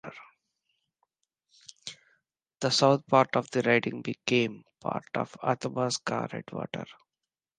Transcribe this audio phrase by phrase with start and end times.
[2.59, 6.87] The south part of the riding became part of Athabasca-Redwater.